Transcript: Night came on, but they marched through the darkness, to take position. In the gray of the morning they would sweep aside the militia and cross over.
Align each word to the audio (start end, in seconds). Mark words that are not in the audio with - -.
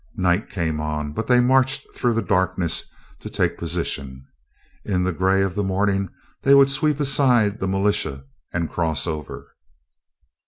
Night 0.17 0.49
came 0.49 0.79
on, 0.81 1.11
but 1.13 1.27
they 1.27 1.39
marched 1.39 1.85
through 1.93 2.15
the 2.15 2.23
darkness, 2.23 2.85
to 3.19 3.29
take 3.29 3.55
position. 3.59 4.25
In 4.83 5.03
the 5.03 5.13
gray 5.13 5.43
of 5.43 5.53
the 5.53 5.63
morning 5.63 6.09
they 6.41 6.55
would 6.55 6.71
sweep 6.71 6.99
aside 6.99 7.59
the 7.59 7.67
militia 7.67 8.25
and 8.51 8.67
cross 8.71 9.05
over. 9.05 9.55